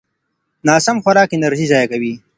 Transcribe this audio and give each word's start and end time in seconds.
ناسم 0.67 0.95
خوراک 1.03 1.29
انرژي 1.37 1.65
ضایع 1.71 1.87
کوي. 1.91 2.13